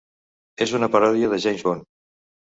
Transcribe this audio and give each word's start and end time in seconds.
És 0.65 0.73
una 0.77 0.89
paròdia 0.95 1.29
de 1.35 1.39
James 1.45 1.63
Bond. 1.69 1.87